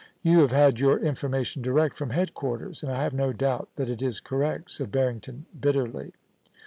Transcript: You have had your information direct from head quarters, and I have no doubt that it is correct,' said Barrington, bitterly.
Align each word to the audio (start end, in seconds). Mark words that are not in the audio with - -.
You 0.23 0.39
have 0.39 0.51
had 0.51 0.79
your 0.79 0.97
information 0.97 1.61
direct 1.61 1.95
from 1.95 2.09
head 2.09 2.33
quarters, 2.33 2.81
and 2.81 2.91
I 2.91 3.03
have 3.03 3.13
no 3.13 3.31
doubt 3.31 3.69
that 3.75 3.87
it 3.87 4.01
is 4.01 4.19
correct,' 4.19 4.71
said 4.71 4.91
Barrington, 4.91 5.45
bitterly. 5.59 6.13